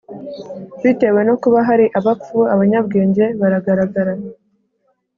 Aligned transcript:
bitewe 0.83 1.21
no 1.27 1.35
kuba 1.41 1.59
hari 1.67 1.85
abapfu, 1.99 2.37
abanyabwenge 2.53 3.23
baragaragara 3.39 4.13